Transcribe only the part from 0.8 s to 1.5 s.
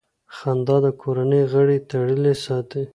د کورنۍ